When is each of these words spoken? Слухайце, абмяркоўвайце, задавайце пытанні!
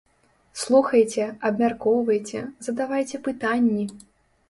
Слухайце, 0.61 1.27
абмяркоўвайце, 1.51 2.43
задавайце 2.71 3.25
пытанні! 3.33 3.83